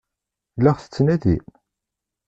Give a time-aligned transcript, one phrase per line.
[0.63, 1.45] La ɣ-tettnadim?